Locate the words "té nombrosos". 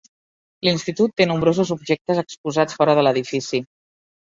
1.21-1.73